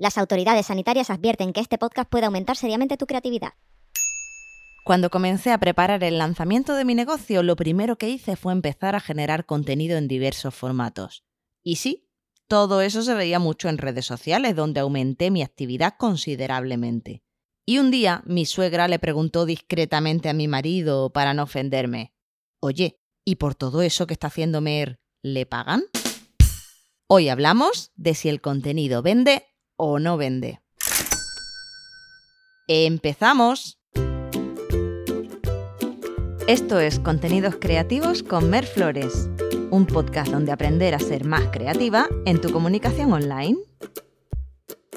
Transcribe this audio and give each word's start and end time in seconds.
Las 0.00 0.16
autoridades 0.16 0.64
sanitarias 0.64 1.10
advierten 1.10 1.52
que 1.52 1.60
este 1.60 1.76
podcast 1.76 2.08
puede 2.08 2.24
aumentar 2.24 2.56
seriamente 2.56 2.96
tu 2.96 3.06
creatividad. 3.06 3.50
Cuando 4.82 5.10
comencé 5.10 5.52
a 5.52 5.58
preparar 5.58 6.02
el 6.02 6.16
lanzamiento 6.16 6.74
de 6.74 6.86
mi 6.86 6.94
negocio, 6.94 7.42
lo 7.42 7.54
primero 7.54 7.98
que 7.98 8.08
hice 8.08 8.34
fue 8.34 8.54
empezar 8.54 8.96
a 8.96 9.00
generar 9.00 9.44
contenido 9.44 9.98
en 9.98 10.08
diversos 10.08 10.54
formatos. 10.54 11.22
Y 11.62 11.76
sí, 11.76 12.08
todo 12.48 12.80
eso 12.80 13.02
se 13.02 13.12
veía 13.12 13.38
mucho 13.38 13.68
en 13.68 13.76
redes 13.76 14.06
sociales, 14.06 14.56
donde 14.56 14.80
aumenté 14.80 15.30
mi 15.30 15.42
actividad 15.42 15.92
considerablemente. 15.98 17.22
Y 17.66 17.76
un 17.76 17.90
día 17.90 18.22
mi 18.24 18.46
suegra 18.46 18.88
le 18.88 18.98
preguntó 18.98 19.44
discretamente 19.44 20.30
a 20.30 20.32
mi 20.32 20.48
marido, 20.48 21.12
para 21.12 21.34
no 21.34 21.42
ofenderme, 21.42 22.14
Oye, 22.58 23.02
¿y 23.22 23.34
por 23.34 23.54
todo 23.54 23.82
eso 23.82 24.06
que 24.06 24.14
está 24.14 24.28
haciendo 24.28 24.62
Mer, 24.62 24.98
le 25.20 25.44
pagan? 25.44 25.82
Hoy 27.06 27.28
hablamos 27.28 27.92
de 27.96 28.14
si 28.14 28.30
el 28.30 28.40
contenido 28.40 29.02
vende 29.02 29.49
o 29.82 29.98
no 29.98 30.18
vende. 30.18 30.60
¡Empezamos! 32.68 33.78
Esto 36.46 36.80
es 36.80 36.98
Contenidos 36.98 37.56
Creativos 37.58 38.22
con 38.22 38.50
Mer 38.50 38.66
Flores, 38.66 39.30
un 39.70 39.86
podcast 39.86 40.30
donde 40.30 40.52
aprender 40.52 40.94
a 40.94 40.98
ser 40.98 41.24
más 41.24 41.46
creativa 41.50 42.08
en 42.26 42.42
tu 42.42 42.52
comunicación 42.52 43.10
online. 43.10 43.56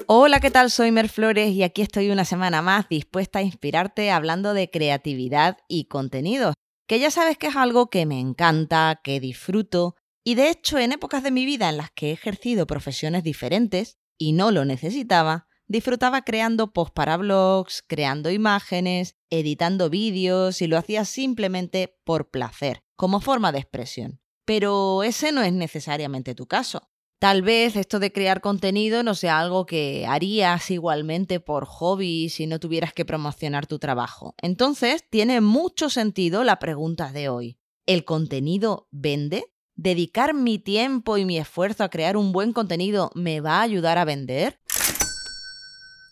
Hola, 0.06 0.38
¿qué 0.40 0.50
tal? 0.50 0.70
Soy 0.70 0.92
Mer 0.92 1.08
Flores 1.08 1.52
y 1.52 1.62
aquí 1.62 1.80
estoy 1.80 2.10
una 2.10 2.26
semana 2.26 2.60
más 2.60 2.86
dispuesta 2.90 3.38
a 3.38 3.42
inspirarte 3.42 4.10
hablando 4.10 4.52
de 4.52 4.68
creatividad 4.68 5.56
y 5.66 5.86
contenidos, 5.86 6.52
que 6.86 6.98
ya 6.98 7.10
sabes 7.10 7.38
que 7.38 7.46
es 7.46 7.56
algo 7.56 7.88
que 7.88 8.04
me 8.04 8.20
encanta, 8.20 9.00
que 9.02 9.18
disfruto, 9.18 9.96
y 10.22 10.34
de 10.34 10.50
hecho 10.50 10.78
en 10.78 10.92
épocas 10.92 11.22
de 11.22 11.30
mi 11.30 11.46
vida 11.46 11.70
en 11.70 11.78
las 11.78 11.90
que 11.90 12.10
he 12.10 12.12
ejercido 12.12 12.66
profesiones 12.66 13.24
diferentes, 13.24 13.96
y 14.18 14.32
no 14.32 14.50
lo 14.50 14.64
necesitaba, 14.64 15.48
disfrutaba 15.66 16.22
creando 16.22 16.72
posts 16.72 16.92
para 16.94 17.16
blogs, 17.16 17.82
creando 17.86 18.30
imágenes, 18.30 19.16
editando 19.30 19.90
vídeos 19.90 20.62
y 20.62 20.66
lo 20.66 20.78
hacía 20.78 21.04
simplemente 21.04 21.96
por 22.04 22.30
placer, 22.30 22.82
como 22.96 23.20
forma 23.20 23.52
de 23.52 23.58
expresión. 23.60 24.20
Pero 24.44 25.02
ese 25.02 25.32
no 25.32 25.42
es 25.42 25.52
necesariamente 25.52 26.34
tu 26.34 26.46
caso. 26.46 26.90
Tal 27.18 27.40
vez 27.40 27.76
esto 27.76 28.00
de 28.00 28.12
crear 28.12 28.42
contenido 28.42 29.02
no 29.02 29.14
sea 29.14 29.38
algo 29.38 29.64
que 29.64 30.04
harías 30.06 30.70
igualmente 30.70 31.40
por 31.40 31.64
hobby 31.64 32.28
si 32.28 32.46
no 32.46 32.60
tuvieras 32.60 32.92
que 32.92 33.06
promocionar 33.06 33.66
tu 33.66 33.78
trabajo. 33.78 34.34
Entonces, 34.42 35.04
tiene 35.08 35.40
mucho 35.40 35.88
sentido 35.88 36.44
la 36.44 36.58
pregunta 36.58 37.12
de 37.12 37.30
hoy. 37.30 37.58
¿El 37.86 38.04
contenido 38.04 38.88
vende? 38.90 39.53
¿Dedicar 39.76 40.34
mi 40.34 40.60
tiempo 40.60 41.18
y 41.18 41.24
mi 41.24 41.36
esfuerzo 41.36 41.82
a 41.82 41.88
crear 41.88 42.16
un 42.16 42.30
buen 42.30 42.52
contenido 42.52 43.10
me 43.16 43.40
va 43.40 43.58
a 43.58 43.62
ayudar 43.62 43.98
a 43.98 44.04
vender? 44.04 44.60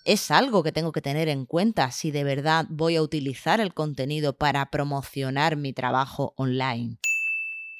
Es 0.05 0.33
algo 0.33 0.65
que 0.65 0.73
tengo 0.73 0.91
que 0.91 1.01
tener 1.01 1.29
en 1.29 1.47
cuenta 1.47 1.93
si 1.93 2.11
de 2.11 2.25
verdad 2.25 2.67
voy 2.69 2.97
a 2.97 3.03
utilizar 3.03 3.61
el 3.61 3.73
contenido 3.73 4.37
para 4.37 4.67
promocionar 4.67 5.57
mi 5.57 5.73
trabajo 5.73 6.35
online. 6.37 6.99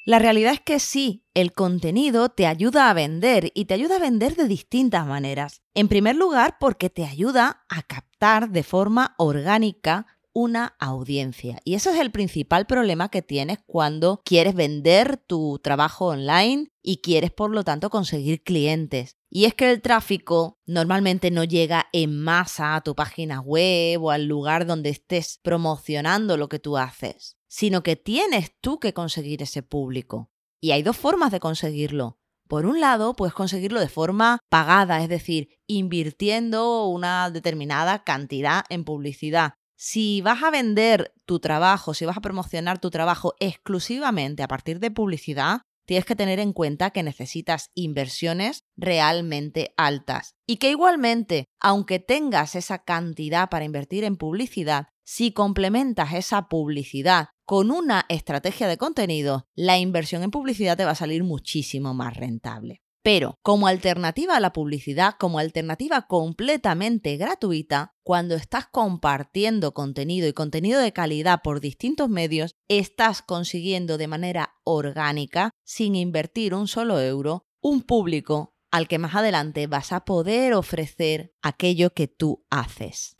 La 0.05 0.19
realidad 0.19 0.53
es 0.53 0.61
que 0.61 0.79
sí, 0.79 1.25
el 1.33 1.51
contenido 1.51 2.29
te 2.29 2.47
ayuda 2.47 2.89
a 2.89 2.93
vender 2.93 3.51
y 3.53 3.65
te 3.65 3.73
ayuda 3.73 3.97
a 3.97 3.99
vender 3.99 4.37
de 4.37 4.47
distintas 4.47 5.05
maneras. 5.05 5.63
En 5.73 5.89
primer 5.89 6.15
lugar, 6.15 6.57
porque 6.61 6.89
te 6.89 7.03
ayuda 7.03 7.65
a 7.67 7.81
captar 7.81 8.51
de 8.51 8.63
forma 8.63 9.15
orgánica 9.17 10.07
una 10.33 10.75
audiencia. 10.79 11.59
Y 11.63 11.75
eso 11.75 11.91
es 11.91 11.99
el 11.99 12.11
principal 12.11 12.65
problema 12.65 13.09
que 13.09 13.21
tienes 13.21 13.59
cuando 13.65 14.21
quieres 14.25 14.55
vender 14.55 15.17
tu 15.17 15.59
trabajo 15.63 16.07
online 16.07 16.71
y 16.81 16.97
quieres 16.97 17.31
por 17.31 17.51
lo 17.51 17.63
tanto 17.63 17.89
conseguir 17.89 18.43
clientes. 18.43 19.17
Y 19.29 19.45
es 19.45 19.53
que 19.53 19.71
el 19.71 19.81
tráfico 19.81 20.59
normalmente 20.65 21.31
no 21.31 21.43
llega 21.43 21.87
en 21.93 22.19
masa 22.19 22.75
a 22.75 22.81
tu 22.81 22.95
página 22.95 23.39
web 23.41 24.03
o 24.03 24.11
al 24.11 24.25
lugar 24.25 24.65
donde 24.65 24.89
estés 24.89 25.39
promocionando 25.41 26.37
lo 26.37 26.49
que 26.49 26.59
tú 26.59 26.77
haces, 26.77 27.37
sino 27.47 27.83
que 27.83 27.95
tienes 27.95 28.51
tú 28.59 28.79
que 28.79 28.93
conseguir 28.93 29.41
ese 29.41 29.63
público. 29.63 30.31
Y 30.59 30.71
hay 30.71 30.83
dos 30.83 30.97
formas 30.97 31.31
de 31.31 31.39
conseguirlo. 31.39 32.19
Por 32.47 32.65
un 32.65 32.79
lado, 32.79 33.15
puedes 33.15 33.33
conseguirlo 33.33 33.79
de 33.79 33.87
forma 33.87 34.39
pagada, 34.49 35.01
es 35.01 35.09
decir, 35.09 35.49
invirtiendo 35.65 36.87
una 36.87 37.31
determinada 37.31 38.03
cantidad 38.03 38.65
en 38.69 38.83
publicidad. 38.83 39.53
Si 39.85 40.21
vas 40.21 40.41
a 40.43 40.49
vender 40.49 41.13
tu 41.25 41.41
trabajo, 41.41 41.93
si 41.93 42.05
vas 42.05 42.15
a 42.15 42.21
promocionar 42.21 42.79
tu 42.79 42.89
trabajo 42.89 43.33
exclusivamente 43.41 44.41
a 44.41 44.47
partir 44.47 44.79
de 44.79 44.91
publicidad, 44.91 45.63
tienes 45.85 46.05
que 46.05 46.15
tener 46.15 46.39
en 46.39 46.53
cuenta 46.53 46.91
que 46.91 47.03
necesitas 47.03 47.69
inversiones 47.73 48.63
realmente 48.77 49.73
altas. 49.75 50.35
Y 50.47 50.55
que 50.55 50.69
igualmente, 50.69 51.49
aunque 51.59 51.99
tengas 51.99 52.55
esa 52.55 52.85
cantidad 52.85 53.49
para 53.49 53.65
invertir 53.65 54.05
en 54.05 54.15
publicidad, 54.15 54.87
si 55.03 55.33
complementas 55.33 56.13
esa 56.13 56.47
publicidad 56.47 57.27
con 57.43 57.69
una 57.69 58.05
estrategia 58.07 58.69
de 58.69 58.77
contenido, 58.77 59.49
la 59.53 59.79
inversión 59.79 60.23
en 60.23 60.31
publicidad 60.31 60.77
te 60.77 60.85
va 60.85 60.91
a 60.91 60.95
salir 60.95 61.25
muchísimo 61.25 61.93
más 61.93 62.15
rentable. 62.15 62.81
Pero 63.03 63.37
como 63.43 63.67
alternativa 63.67 64.37
a 64.37 64.39
la 64.39 64.53
publicidad, 64.53 65.15
como 65.19 65.37
alternativa 65.37 66.07
completamente 66.07 67.17
gratuita, 67.17 67.91
cuando 68.01 68.35
estás 68.35 68.65
compartiendo 68.67 69.73
contenido 69.73 70.27
y 70.27 70.33
contenido 70.33 70.79
de 70.79 70.93
calidad 70.93 71.41
por 71.43 71.59
distintos 71.59 72.09
medios, 72.09 72.55
estás 72.69 73.21
consiguiendo 73.21 73.97
de 73.97 74.07
manera 74.07 74.55
orgánica, 74.63 75.51
sin 75.65 75.95
invertir 75.95 76.55
un 76.55 76.69
solo 76.69 77.01
euro, 77.01 77.45
un 77.61 77.81
público 77.81 78.53
al 78.71 78.87
que 78.87 78.99
más 78.99 79.15
adelante 79.15 79.67
vas 79.67 79.91
a 79.91 80.05
poder 80.05 80.53
ofrecer 80.53 81.33
aquello 81.41 81.93
que 81.93 82.07
tú 82.07 82.45
haces. 82.49 83.17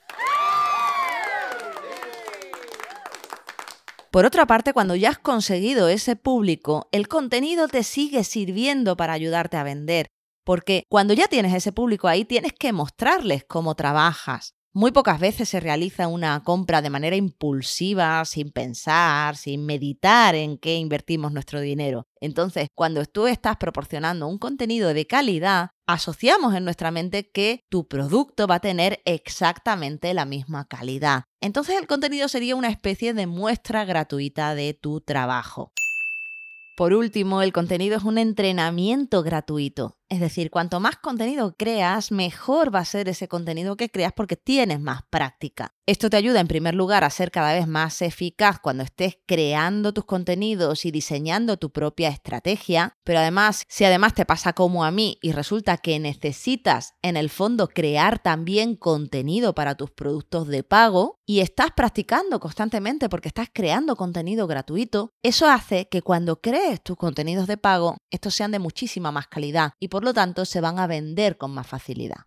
Por 4.14 4.28
otra 4.28 4.46
parte, 4.46 4.74
cuando 4.74 4.94
ya 4.94 5.10
has 5.10 5.18
conseguido 5.18 5.90
ese 5.90 6.16
público, 6.16 6.88
el 6.92 7.08
contenido 7.08 7.68
te 7.68 7.82
sigue 7.82 8.24
sirviendo 8.24 8.96
para 8.96 9.14
ayudarte 9.14 9.58
a 9.58 9.64
vender, 9.64 10.06
porque 10.46 10.84
cuando 10.88 11.16
ya 11.16 11.26
tienes 11.26 11.52
ese 11.52 11.72
público 11.72 12.08
ahí, 12.08 12.24
tienes 12.24 12.54
que 12.54 12.74
mostrarles 12.74 13.44
cómo 13.44 13.74
trabajas. 13.74 14.54
Muy 14.76 14.92
pocas 14.92 15.20
veces 15.20 15.50
se 15.50 15.60
realiza 15.60 16.08
una 16.08 16.44
compra 16.44 16.82
de 16.82 16.90
manera 16.90 17.16
impulsiva, 17.16 18.26
sin 18.26 18.50
pensar, 18.50 19.38
sin 19.38 19.68
meditar 19.68 20.34
en 20.34 20.58
qué 20.58 20.78
invertimos 20.78 21.32
nuestro 21.32 21.62
dinero. 21.62 22.08
Entonces, 22.20 22.70
cuando 22.74 23.06
tú 23.06 23.28
estás 23.28 23.58
proporcionando 23.58 24.26
un 24.28 24.40
contenido 24.40 24.96
de 24.96 25.06
calidad, 25.06 25.70
asociamos 25.86 26.56
en 26.56 26.66
nuestra 26.66 26.90
mente 26.90 27.30
que 27.30 27.62
tu 27.70 27.88
producto 27.88 28.48
va 28.48 28.56
a 28.56 28.62
tener 28.62 29.00
exactamente 29.06 30.12
la 30.16 30.26
misma 30.26 30.66
calidad. 30.68 31.26
Entonces 31.40 31.80
el 31.80 31.86
contenido 31.86 32.28
sería 32.28 32.56
una 32.56 32.70
especie 32.70 33.14
de 33.14 33.28
muestra 33.28 33.86
gratuita 33.86 34.56
de 34.56 34.74
tu 34.74 35.02
trabajo. 35.02 35.72
Por 36.76 36.96
último, 36.96 37.44
el 37.44 37.54
contenido 37.54 37.98
es 37.98 38.04
un 38.04 38.18
entrenamiento 38.18 39.22
gratuito. 39.22 40.00
Es 40.14 40.20
decir, 40.20 40.52
cuanto 40.52 40.80
más 40.80 40.98
contenido 40.98 41.56
creas, 41.58 42.12
mejor 42.12 42.74
va 42.74 42.82
a 42.82 42.86
ser 42.86 43.10
ese 43.10 43.28
contenido 43.28 43.76
que 43.76 43.90
creas 43.90 44.14
porque 44.14 44.36
tienes 44.36 44.80
más 44.80 45.02
práctica. 45.10 45.74
Esto 45.86 46.10
te 46.10 46.16
ayuda 46.16 46.40
en 46.40 46.48
primer 46.48 46.76
lugar 46.76 47.04
a 47.04 47.10
ser 47.10 47.30
cada 47.30 47.52
vez 47.54 47.68
más 47.68 48.02
eficaz 48.02 48.58
cuando 48.58 48.84
estés 48.84 49.18
creando 49.26 49.94
tus 49.94 50.06
contenidos 50.06 50.86
y 50.86 50.92
diseñando 50.92 51.58
tu 51.58 51.74
propia 51.74 52.08
estrategia, 52.08 52.96
pero 53.04 53.20
además, 53.20 53.66
si 53.68 53.84
además 53.84 54.14
te 54.14 54.26
pasa 54.26 54.54
como 54.54 54.86
a 54.86 54.92
mí 54.92 55.18
y 55.22 55.34
resulta 55.34 55.76
que 55.76 56.00
necesitas 56.00 56.94
en 57.02 57.18
el 57.18 57.30
fondo 57.30 57.68
crear 57.68 58.20
también 58.20 58.78
contenido 58.78 59.54
para 59.54 59.76
tus 59.76 59.92
productos 59.92 60.48
de 60.48 60.64
pago 60.64 61.18
y 61.26 61.42
estás 61.42 61.72
practicando 61.76 62.40
constantemente 62.40 63.10
porque 63.10 63.28
estás 63.28 63.50
creando 63.52 63.98
contenido 63.98 64.48
gratuito, 64.48 65.10
eso 65.22 65.50
hace 65.50 65.90
que 65.90 66.02
cuando 66.02 66.40
crees 66.40 66.82
tus 66.82 66.96
contenidos 66.96 67.46
de 67.46 67.58
pago, 67.58 67.98
estos 68.10 68.34
sean 68.34 68.52
de 68.52 68.60
muchísima 68.60 69.12
más 69.12 69.28
calidad 69.28 69.74
y 69.82 69.90
por 69.90 70.06
lo 70.06 70.14
tanto 70.14 70.46
se 70.46 70.62
van 70.62 70.80
a 70.80 70.88
vender 70.88 71.38
con 71.38 71.52
más 71.52 71.68
facilidad. 71.68 72.22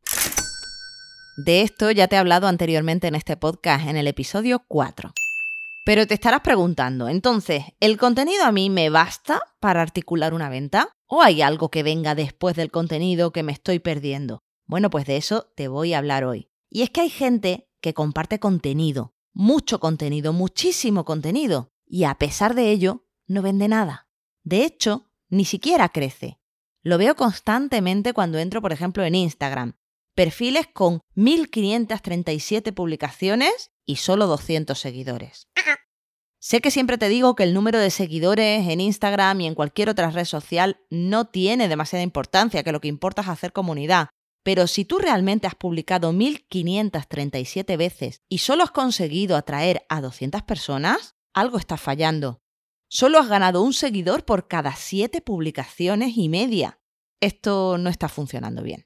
De 1.36 1.60
esto 1.60 1.90
ya 1.90 2.08
te 2.08 2.16
he 2.16 2.18
hablado 2.18 2.46
anteriormente 2.46 3.08
en 3.08 3.14
este 3.14 3.36
podcast, 3.36 3.86
en 3.86 3.98
el 3.98 4.06
episodio 4.06 4.64
4. 4.68 5.12
Pero 5.84 6.06
te 6.06 6.14
estarás 6.14 6.40
preguntando, 6.40 7.08
entonces, 7.08 7.62
¿el 7.78 7.98
contenido 7.98 8.44
a 8.44 8.52
mí 8.52 8.70
me 8.70 8.88
basta 8.88 9.42
para 9.60 9.82
articular 9.82 10.32
una 10.32 10.48
venta? 10.48 10.88
¿O 11.06 11.20
hay 11.20 11.42
algo 11.42 11.70
que 11.70 11.82
venga 11.82 12.14
después 12.14 12.56
del 12.56 12.70
contenido 12.70 13.32
que 13.32 13.42
me 13.42 13.52
estoy 13.52 13.80
perdiendo? 13.80 14.40
Bueno, 14.64 14.88
pues 14.88 15.04
de 15.04 15.18
eso 15.18 15.52
te 15.54 15.68
voy 15.68 15.92
a 15.92 15.98
hablar 15.98 16.24
hoy. 16.24 16.48
Y 16.70 16.80
es 16.80 16.88
que 16.88 17.02
hay 17.02 17.10
gente 17.10 17.68
que 17.82 17.92
comparte 17.92 18.40
contenido, 18.40 19.14
mucho 19.34 19.78
contenido, 19.78 20.32
muchísimo 20.32 21.04
contenido, 21.04 21.68
y 21.84 22.04
a 22.04 22.14
pesar 22.14 22.54
de 22.54 22.70
ello, 22.70 23.04
no 23.26 23.42
vende 23.42 23.68
nada. 23.68 24.08
De 24.42 24.64
hecho, 24.64 25.10
ni 25.28 25.44
siquiera 25.44 25.90
crece. 25.90 26.40
Lo 26.82 26.96
veo 26.96 27.14
constantemente 27.14 28.14
cuando 28.14 28.38
entro, 28.38 28.62
por 28.62 28.72
ejemplo, 28.72 29.04
en 29.04 29.14
Instagram. 29.14 29.74
Perfiles 30.16 30.66
con 30.72 31.02
1537 31.14 32.72
publicaciones 32.72 33.70
y 33.84 33.96
solo 33.96 34.26
200 34.26 34.78
seguidores. 34.78 35.46
Sé 36.40 36.62
que 36.62 36.70
siempre 36.70 36.96
te 36.96 37.10
digo 37.10 37.34
que 37.34 37.42
el 37.42 37.52
número 37.52 37.78
de 37.78 37.90
seguidores 37.90 38.66
en 38.66 38.80
Instagram 38.80 39.42
y 39.42 39.46
en 39.46 39.54
cualquier 39.54 39.90
otra 39.90 40.10
red 40.10 40.24
social 40.24 40.80
no 40.88 41.26
tiene 41.26 41.68
demasiada 41.68 42.02
importancia, 42.02 42.62
que 42.62 42.72
lo 42.72 42.80
que 42.80 42.88
importa 42.88 43.20
es 43.20 43.28
hacer 43.28 43.52
comunidad. 43.52 44.08
Pero 44.42 44.66
si 44.68 44.86
tú 44.86 44.96
realmente 44.96 45.46
has 45.48 45.54
publicado 45.54 46.14
1537 46.14 47.76
veces 47.76 48.22
y 48.26 48.38
solo 48.38 48.64
has 48.64 48.70
conseguido 48.70 49.36
atraer 49.36 49.84
a 49.90 50.00
200 50.00 50.40
personas, 50.44 51.14
algo 51.34 51.58
está 51.58 51.76
fallando. 51.76 52.40
Solo 52.88 53.18
has 53.18 53.28
ganado 53.28 53.60
un 53.60 53.74
seguidor 53.74 54.24
por 54.24 54.48
cada 54.48 54.76
7 54.76 55.20
publicaciones 55.20 56.16
y 56.16 56.30
media. 56.30 56.80
Esto 57.20 57.76
no 57.76 57.90
está 57.90 58.08
funcionando 58.08 58.62
bien. 58.62 58.85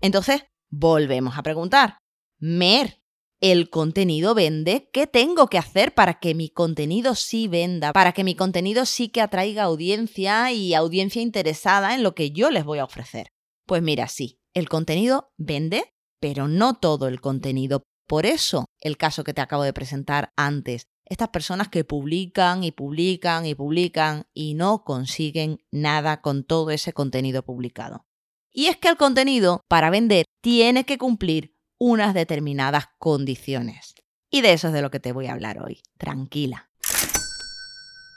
Entonces, 0.00 0.44
volvemos 0.70 1.36
a 1.36 1.42
preguntar. 1.42 1.98
Mer, 2.38 3.02
¿el 3.40 3.68
contenido 3.70 4.34
vende? 4.34 4.88
¿Qué 4.92 5.06
tengo 5.06 5.48
que 5.48 5.58
hacer 5.58 5.94
para 5.94 6.20
que 6.20 6.34
mi 6.34 6.50
contenido 6.50 7.14
sí 7.14 7.48
venda? 7.48 7.92
Para 7.92 8.12
que 8.12 8.24
mi 8.24 8.34
contenido 8.34 8.86
sí 8.86 9.08
que 9.08 9.20
atraiga 9.20 9.64
audiencia 9.64 10.52
y 10.52 10.74
audiencia 10.74 11.22
interesada 11.22 11.94
en 11.94 12.02
lo 12.02 12.14
que 12.14 12.30
yo 12.30 12.50
les 12.50 12.64
voy 12.64 12.78
a 12.78 12.84
ofrecer. 12.84 13.28
Pues 13.66 13.82
mira, 13.82 14.08
sí, 14.08 14.40
el 14.54 14.68
contenido 14.68 15.32
vende, 15.36 15.94
pero 16.20 16.48
no 16.48 16.74
todo 16.74 17.08
el 17.08 17.20
contenido. 17.20 17.82
Por 18.06 18.24
eso, 18.24 18.64
el 18.80 18.96
caso 18.96 19.24
que 19.24 19.34
te 19.34 19.40
acabo 19.40 19.62
de 19.62 19.72
presentar 19.72 20.32
antes, 20.36 20.84
estas 21.04 21.28
personas 21.28 21.68
que 21.68 21.84
publican 21.84 22.64
y 22.64 22.70
publican 22.70 23.46
y 23.46 23.54
publican 23.54 24.26
y 24.32 24.54
no 24.54 24.84
consiguen 24.84 25.58
nada 25.70 26.20
con 26.20 26.44
todo 26.44 26.70
ese 26.70 26.92
contenido 26.92 27.42
publicado. 27.42 28.07
Y 28.52 28.66
es 28.66 28.76
que 28.76 28.88
el 28.88 28.96
contenido, 28.96 29.64
para 29.68 29.90
vender, 29.90 30.24
tiene 30.40 30.84
que 30.84 30.98
cumplir 30.98 31.54
unas 31.78 32.14
determinadas 32.14 32.86
condiciones. 32.98 33.94
Y 34.30 34.40
de 34.40 34.52
eso 34.52 34.68
es 34.68 34.74
de 34.74 34.82
lo 34.82 34.90
que 34.90 35.00
te 35.00 35.12
voy 35.12 35.26
a 35.26 35.32
hablar 35.32 35.62
hoy. 35.62 35.80
Tranquila. 35.96 36.70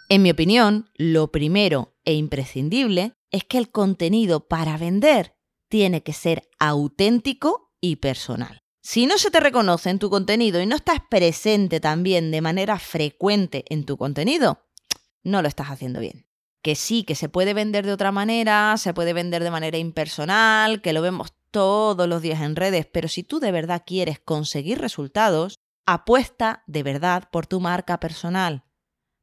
En 0.10 0.24
mi 0.24 0.32
opinión, 0.32 0.90
lo 0.96 1.32
primero 1.32 1.96
e 2.04 2.14
imprescindible 2.14 3.14
es 3.30 3.46
que 3.46 3.58
el 3.58 3.72
contenido 3.72 4.48
para 4.48 4.78
vender 4.78 5.38
tiene 5.70 6.04
que 6.04 6.12
ser 6.12 6.50
auténtico 6.60 7.72
y 7.80 7.98
personal. 7.98 8.60
Si 8.84 9.06
no 9.06 9.18
se 9.18 9.32
te 9.32 9.40
reconoce 9.40 9.90
en 9.90 10.00
tu 10.00 10.10
contenido 10.10 10.60
y 10.60 10.66
no 10.66 10.76
estás 10.76 11.00
presente 11.10 11.80
también 11.80 12.32
de 12.32 12.42
manera 12.42 12.78
frecuente 12.78 13.64
en 13.70 13.86
tu 13.86 13.96
contenido, 13.96 14.66
no 15.24 15.42
lo 15.42 15.48
estás 15.48 15.68
haciendo 15.68 16.00
bien 16.00 16.26
que 16.62 16.76
sí, 16.76 17.04
que 17.04 17.16
se 17.16 17.30
puede 17.30 17.54
vender 17.54 17.86
de 17.86 17.94
otra 17.94 18.12
manera, 18.12 18.76
se 18.78 18.94
puede 18.94 19.14
vender 19.14 19.44
de 19.44 19.52
manera 19.52 19.78
impersonal, 19.78 20.82
que 20.82 20.94
lo 20.94 21.02
vemos 21.02 21.34
todos 21.52 22.08
los 22.08 22.22
días 22.22 22.42
en 22.42 22.56
redes, 22.56 22.86
pero 22.86 23.08
si 23.08 23.24
tú 23.24 23.40
de 23.40 23.52
verdad 23.52 23.84
quieres 23.86 24.20
conseguir 24.20 24.80
resultados, 24.80 25.56
apuesta 25.86 26.64
de 26.68 26.84
verdad 26.84 27.30
por 27.32 27.48
tu 27.48 27.60
marca 27.60 28.00
personal. 28.00 28.64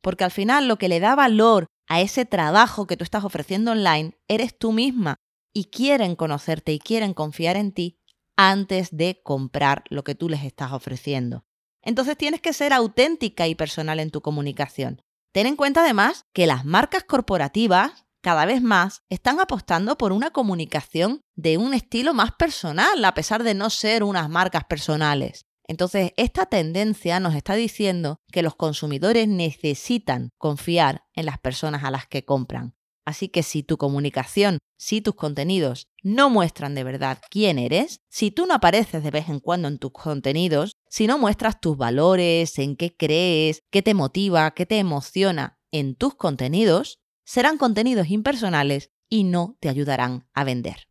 Porque 0.03 0.25
al 0.25 0.31
final 0.31 0.69
lo 0.69 0.77
que 0.77 0.89
le 0.89 1.01
da 1.01 1.15
valor 1.15 1.67
a 1.89 2.01
ese 2.01 2.25
trabajo 2.25 2.87
que 2.87 2.97
tú 2.97 3.05
estás 3.05 3.25
ofreciendo 3.25 3.73
online 3.73 4.19
eres 4.29 4.57
tú 4.57 4.73
misma 4.73 5.17
y 5.53 5.65
quieren 5.67 6.17
conocerte 6.17 6.73
y 6.73 6.79
quieren 6.79 7.15
confiar 7.15 7.57
en 7.57 7.73
ti 7.73 7.99
antes 8.37 8.91
de 8.93 9.21
comprar 9.25 9.85
lo 9.89 10.05
que 10.05 10.15
tú 10.15 10.29
les 10.29 10.45
estás 10.45 10.73
ofreciendo. 10.73 11.45
Entonces 11.83 12.17
tienes 12.17 12.41
que 12.41 12.53
ser 12.53 12.73
auténtica 12.73 13.49
y 13.49 13.55
personal 13.55 13.99
en 14.01 14.11
tu 14.11 14.21
comunicación. 14.21 15.03
Ten 15.33 15.47
en 15.47 15.57
cuenta 15.57 15.81
además 15.81 16.25
que 16.33 16.47
las 16.47 16.65
marcas 16.65 17.05
corporativas 17.05 18.07
cada 18.21 18.47
vez 18.47 18.63
más 18.63 19.03
están 19.09 19.41
apostando 19.41 19.97
por 19.97 20.13
una 20.13 20.31
comunicación 20.31 21.21
de 21.37 21.57
un 21.57 21.75
estilo 21.75 22.15
más 22.15 22.33
personal, 22.33 23.05
a 23.05 23.15
pesar 23.15 23.43
de 23.43 23.55
no 23.55 23.71
ser 23.71 24.03
unas 24.03 24.29
marcas 24.29 24.65
personales. 24.65 25.47
Entonces, 25.69 26.13
esta 26.17 26.47
tendencia 26.47 27.21
nos 27.21 27.35
está 27.35 27.55
diciendo 27.55 28.17
que 28.33 28.43
los 28.43 28.57
consumidores 28.57 29.29
necesitan 29.29 30.31
confiar 30.39 31.05
en 31.15 31.27
las 31.27 31.39
personas 31.39 31.85
a 31.85 31.91
las 31.91 32.07
que 32.07 32.25
compran. 32.25 32.75
Así 33.05 33.29
que 33.29 33.43
si 33.43 33.63
tu 33.63 33.79
comunicación, 33.79 34.59
si 34.79 35.01
tus 35.01 35.15
contenidos 35.15 35.87
no 36.03 36.29
muestran 36.29 36.75
de 36.75 36.85
verdad 36.85 37.19
quién 37.31 37.59
eres, 37.59 38.01
si 38.11 38.31
tú 38.31 38.47
no 38.47 38.55
apareces 38.55 39.03
de 39.03 39.11
vez 39.11 39.29
en 39.29 39.41
cuando 39.41 39.69
en 39.69 39.79
tus 39.79 39.93
contenidos, 39.93 40.73
si 40.91 41.07
no 41.07 41.19
muestras 41.19 41.61
tus 41.61 41.77
valores, 41.77 42.59
en 42.59 42.77
qué 42.77 42.97
crees, 42.97 43.63
qué 43.71 43.83
te 43.83 43.95
motiva, 43.95 44.51
qué 44.53 44.67
te 44.67 44.79
emociona 44.79 45.59
en 45.71 45.95
tus 45.95 46.15
contenidos, 46.15 46.99
serán 47.25 47.59
contenidos 47.59 48.09
impersonales 48.09 48.91
y 49.09 49.25
no 49.25 49.57
te 49.61 49.69
ayudarán 49.69 50.29
a 50.33 50.45
vender. 50.45 50.89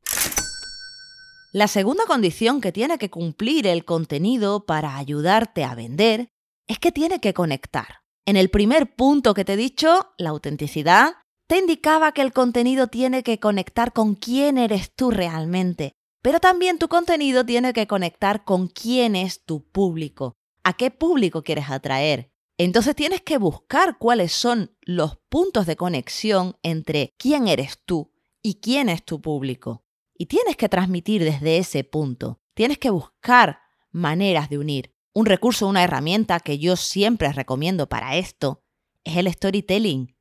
La 1.53 1.67
segunda 1.67 2.03
condición 2.05 2.61
que 2.61 2.71
tiene 2.71 2.97
que 2.97 3.09
cumplir 3.09 3.67
el 3.67 3.85
contenido 3.85 4.65
para 4.65 4.97
ayudarte 4.97 5.63
a 5.63 5.73
vender 5.75 6.29
es 6.67 6.77
que 6.77 6.91
tiene 6.91 7.19
que 7.19 7.33
conectar. 7.33 8.01
En 8.25 8.35
el 8.35 8.49
primer 8.49 8.93
punto 8.95 9.33
que 9.33 9.45
te 9.45 9.53
he 9.53 9.57
dicho, 9.57 10.13
la 10.17 10.29
autenticidad, 10.29 11.13
te 11.47 11.57
indicaba 11.57 12.11
que 12.11 12.21
el 12.21 12.33
contenido 12.33 12.87
tiene 12.87 13.23
que 13.23 13.39
conectar 13.39 13.93
con 13.93 14.15
quién 14.15 14.57
eres 14.57 14.93
tú 14.93 15.11
realmente, 15.11 15.95
pero 16.27 16.41
también 16.41 16.77
tu 16.77 16.89
contenido 16.89 17.45
tiene 17.45 17.71
que 17.71 17.87
conectar 17.87 18.43
con 18.43 18.67
quién 18.67 19.15
es 19.15 19.45
tu 19.45 19.63
público, 19.63 20.35
a 20.61 20.73
qué 20.73 20.91
público 20.91 21.41
quieres 21.41 21.69
atraer. 21.69 22.33
Entonces 22.57 22.97
tienes 22.97 23.21
que 23.21 23.37
buscar 23.37 23.97
cuáles 23.97 24.33
son 24.33 24.75
los 24.81 25.19
puntos 25.29 25.65
de 25.65 25.77
conexión 25.77 26.57
entre 26.63 27.13
quién 27.17 27.47
eres 27.47 27.79
tú 27.85 28.11
y 28.43 28.55
quién 28.55 28.89
es 28.89 29.05
tu 29.05 29.21
público. 29.21 29.85
Y 30.17 30.25
tienes 30.25 30.57
que 30.57 30.67
transmitir 30.67 31.23
desde 31.23 31.59
ese 31.59 31.85
punto. 31.85 32.41
Tienes 32.55 32.77
que 32.77 32.89
buscar 32.89 33.61
maneras 33.91 34.49
de 34.49 34.57
unir. 34.57 34.93
Un 35.13 35.27
recurso, 35.27 35.65
una 35.65 35.85
herramienta 35.85 36.41
que 36.41 36.59
yo 36.59 36.75
siempre 36.75 37.31
recomiendo 37.31 37.87
para 37.87 38.17
esto 38.17 38.65
es 39.05 39.15
el 39.15 39.31
storytelling. 39.31 40.13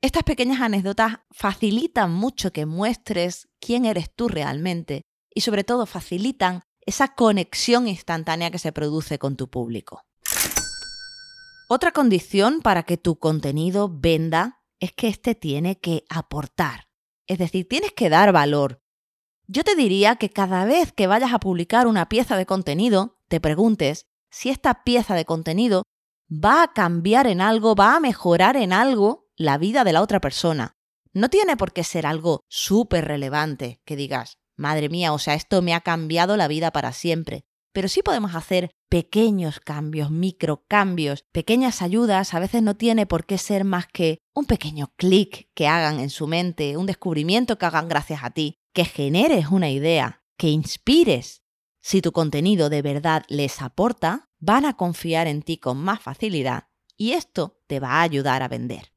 Estas 0.00 0.22
pequeñas 0.22 0.62
anécdotas 0.62 1.18
facilitan 1.30 2.14
mucho 2.14 2.50
que 2.50 2.64
muestres 2.64 3.50
quién 3.60 3.84
eres 3.84 4.10
tú 4.10 4.28
realmente 4.28 5.04
y 5.34 5.42
sobre 5.42 5.64
todo 5.64 5.86
facilitan 5.86 6.62
esa 6.86 7.14
conexión 7.14 7.88
instantánea 7.88 8.50
que 8.50 8.58
se 8.58 8.72
produce 8.72 9.18
con 9.18 9.36
tu 9.36 9.48
público. 9.50 10.02
Otra 11.68 11.92
condición 11.92 12.60
para 12.60 12.84
que 12.84 12.96
tu 12.96 13.18
contenido 13.18 13.90
venda 13.92 14.62
es 14.80 14.92
que 14.92 15.08
éste 15.08 15.34
tiene 15.34 15.80
que 15.80 16.04
aportar, 16.08 16.88
es 17.26 17.38
decir, 17.38 17.66
tienes 17.68 17.92
que 17.92 18.10
dar 18.10 18.32
valor. 18.32 18.80
Yo 19.46 19.64
te 19.64 19.74
diría 19.74 20.16
que 20.16 20.30
cada 20.30 20.64
vez 20.64 20.92
que 20.92 21.06
vayas 21.06 21.32
a 21.32 21.40
publicar 21.40 21.86
una 21.86 22.08
pieza 22.08 22.36
de 22.36 22.46
contenido, 22.46 23.18
te 23.28 23.40
preguntes 23.40 24.06
si 24.30 24.50
esta 24.50 24.84
pieza 24.84 25.14
de 25.14 25.24
contenido 25.24 25.84
va 26.30 26.62
a 26.62 26.72
cambiar 26.72 27.26
en 27.26 27.40
algo, 27.40 27.74
va 27.74 27.96
a 27.96 28.00
mejorar 28.00 28.56
en 28.56 28.72
algo 28.72 29.28
la 29.36 29.58
vida 29.58 29.84
de 29.84 29.92
la 29.92 30.02
otra 30.02 30.20
persona. 30.20 30.76
No 31.12 31.28
tiene 31.28 31.56
por 31.56 31.72
qué 31.72 31.84
ser 31.84 32.06
algo 32.06 32.40
súper 32.48 33.06
relevante 33.06 33.80
que 33.84 33.96
digas, 33.96 34.38
madre 34.56 34.88
mía, 34.88 35.12
o 35.12 35.18
sea, 35.18 35.34
esto 35.34 35.62
me 35.62 35.74
ha 35.74 35.80
cambiado 35.80 36.36
la 36.36 36.48
vida 36.48 36.70
para 36.70 36.92
siempre. 36.92 37.44
Pero 37.72 37.88
sí 37.88 38.02
podemos 38.02 38.36
hacer 38.36 38.70
pequeños 38.88 39.58
cambios, 39.58 40.10
microcambios, 40.10 41.24
pequeñas 41.32 41.82
ayudas. 41.82 42.32
A 42.32 42.38
veces 42.38 42.62
no 42.62 42.76
tiene 42.76 43.06
por 43.06 43.26
qué 43.26 43.36
ser 43.36 43.64
más 43.64 43.86
que 43.88 44.18
un 44.32 44.44
pequeño 44.44 44.92
clic 44.96 45.48
que 45.54 45.66
hagan 45.66 45.98
en 45.98 46.10
su 46.10 46.28
mente, 46.28 46.76
un 46.76 46.86
descubrimiento 46.86 47.58
que 47.58 47.66
hagan 47.66 47.88
gracias 47.88 48.22
a 48.22 48.30
ti, 48.30 48.54
que 48.72 48.84
generes 48.84 49.48
una 49.48 49.70
idea, 49.70 50.22
que 50.38 50.48
inspires. 50.48 51.42
Si 51.82 52.00
tu 52.00 52.12
contenido 52.12 52.70
de 52.70 52.82
verdad 52.82 53.24
les 53.28 53.60
aporta, 53.60 54.28
van 54.38 54.64
a 54.66 54.76
confiar 54.76 55.26
en 55.26 55.42
ti 55.42 55.58
con 55.58 55.78
más 55.78 56.00
facilidad 56.00 56.68
y 56.96 57.12
esto 57.12 57.60
te 57.66 57.80
va 57.80 57.94
a 57.94 58.02
ayudar 58.02 58.42
a 58.42 58.48
vender. 58.48 58.93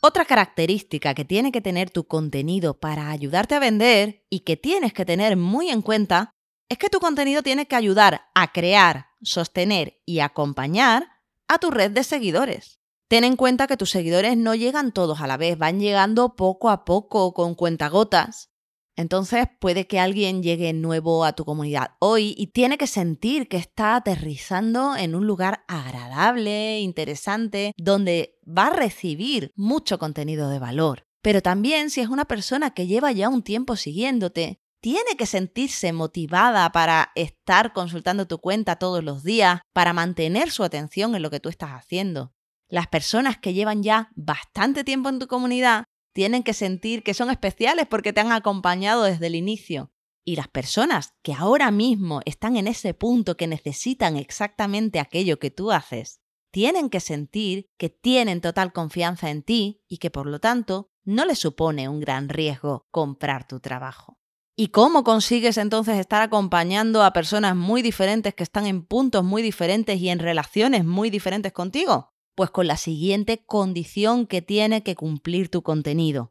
Otra 0.00 0.24
característica 0.24 1.12
que 1.14 1.24
tiene 1.24 1.50
que 1.50 1.60
tener 1.60 1.90
tu 1.90 2.06
contenido 2.06 2.78
para 2.78 3.10
ayudarte 3.10 3.56
a 3.56 3.58
vender 3.58 4.24
y 4.30 4.40
que 4.40 4.56
tienes 4.56 4.92
que 4.92 5.04
tener 5.04 5.36
muy 5.36 5.70
en 5.70 5.82
cuenta 5.82 6.30
es 6.68 6.78
que 6.78 6.88
tu 6.88 7.00
contenido 7.00 7.42
tiene 7.42 7.66
que 7.66 7.74
ayudar 7.74 8.22
a 8.34 8.52
crear, 8.52 9.06
sostener 9.22 10.00
y 10.06 10.20
acompañar 10.20 11.08
a 11.48 11.58
tu 11.58 11.72
red 11.72 11.90
de 11.90 12.04
seguidores. 12.04 12.78
Ten 13.08 13.24
en 13.24 13.34
cuenta 13.34 13.66
que 13.66 13.76
tus 13.76 13.90
seguidores 13.90 14.36
no 14.36 14.54
llegan 14.54 14.92
todos 14.92 15.20
a 15.20 15.26
la 15.26 15.36
vez, 15.36 15.58
van 15.58 15.80
llegando 15.80 16.36
poco 16.36 16.70
a 16.70 16.84
poco 16.84 17.34
con 17.34 17.56
cuentagotas 17.56 18.50
entonces 18.98 19.46
puede 19.60 19.86
que 19.86 20.00
alguien 20.00 20.42
llegue 20.42 20.72
nuevo 20.72 21.24
a 21.24 21.32
tu 21.32 21.44
comunidad 21.44 21.92
hoy 22.00 22.34
y 22.36 22.48
tiene 22.48 22.78
que 22.78 22.88
sentir 22.88 23.46
que 23.46 23.56
está 23.56 23.94
aterrizando 23.94 24.96
en 24.96 25.14
un 25.14 25.24
lugar 25.24 25.64
agradable, 25.68 26.80
interesante, 26.80 27.74
donde 27.76 28.40
va 28.44 28.66
a 28.66 28.76
recibir 28.76 29.52
mucho 29.54 30.00
contenido 30.00 30.50
de 30.50 30.58
valor. 30.58 31.04
Pero 31.22 31.42
también 31.42 31.90
si 31.90 32.00
es 32.00 32.08
una 32.08 32.24
persona 32.24 32.70
que 32.74 32.88
lleva 32.88 33.12
ya 33.12 33.28
un 33.28 33.44
tiempo 33.44 33.76
siguiéndote, 33.76 34.58
tiene 34.80 35.16
que 35.16 35.26
sentirse 35.26 35.92
motivada 35.92 36.72
para 36.72 37.12
estar 37.14 37.72
consultando 37.72 38.26
tu 38.26 38.38
cuenta 38.38 38.76
todos 38.76 39.04
los 39.04 39.22
días, 39.22 39.60
para 39.72 39.92
mantener 39.92 40.50
su 40.50 40.64
atención 40.64 41.14
en 41.14 41.22
lo 41.22 41.30
que 41.30 41.38
tú 41.38 41.48
estás 41.48 41.70
haciendo. 41.70 42.32
Las 42.68 42.88
personas 42.88 43.38
que 43.38 43.54
llevan 43.54 43.84
ya 43.84 44.10
bastante 44.16 44.82
tiempo 44.82 45.08
en 45.08 45.20
tu 45.20 45.28
comunidad 45.28 45.84
tienen 46.12 46.42
que 46.42 46.54
sentir 46.54 47.02
que 47.02 47.14
son 47.14 47.30
especiales 47.30 47.86
porque 47.86 48.12
te 48.12 48.20
han 48.20 48.32
acompañado 48.32 49.04
desde 49.04 49.26
el 49.26 49.34
inicio. 49.34 49.92
Y 50.24 50.36
las 50.36 50.48
personas 50.48 51.14
que 51.22 51.32
ahora 51.32 51.70
mismo 51.70 52.20
están 52.24 52.56
en 52.56 52.68
ese 52.68 52.92
punto 52.92 53.36
que 53.36 53.46
necesitan 53.46 54.16
exactamente 54.16 55.00
aquello 55.00 55.38
que 55.38 55.50
tú 55.50 55.72
haces, 55.72 56.20
tienen 56.50 56.90
que 56.90 57.00
sentir 57.00 57.70
que 57.78 57.88
tienen 57.88 58.40
total 58.40 58.72
confianza 58.72 59.30
en 59.30 59.42
ti 59.42 59.82
y 59.88 59.98
que 59.98 60.10
por 60.10 60.26
lo 60.26 60.40
tanto 60.40 60.90
no 61.04 61.24
le 61.24 61.34
supone 61.34 61.88
un 61.88 62.00
gran 62.00 62.28
riesgo 62.28 62.86
comprar 62.90 63.46
tu 63.46 63.60
trabajo. 63.60 64.18
¿Y 64.56 64.68
cómo 64.68 65.04
consigues 65.04 65.56
entonces 65.56 65.98
estar 65.98 66.20
acompañando 66.20 67.04
a 67.04 67.12
personas 67.12 67.54
muy 67.54 67.80
diferentes 67.80 68.34
que 68.34 68.42
están 68.42 68.66
en 68.66 68.84
puntos 68.84 69.22
muy 69.22 69.40
diferentes 69.40 70.00
y 70.00 70.08
en 70.08 70.18
relaciones 70.18 70.84
muy 70.84 71.10
diferentes 71.10 71.52
contigo? 71.52 72.12
Pues 72.38 72.50
con 72.52 72.68
la 72.68 72.76
siguiente 72.76 73.42
condición 73.44 74.24
que 74.24 74.42
tiene 74.42 74.84
que 74.84 74.94
cumplir 74.94 75.48
tu 75.48 75.62
contenido. 75.62 76.30